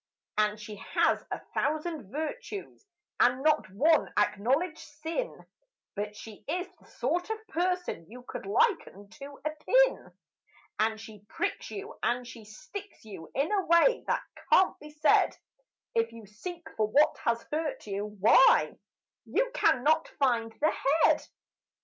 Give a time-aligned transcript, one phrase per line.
[0.35, 2.87] And she has a thousand virtues
[3.19, 5.45] and not one acknowledged sin,
[5.93, 10.11] But she is the sort of person you could liken to a pin,
[10.79, 15.37] And she pricks you, and she sticks you, in a way that can't be said
[15.93, 18.79] When you seek for what has hurt you, why,
[19.25, 20.71] you cannot find the
[21.03, 21.27] head.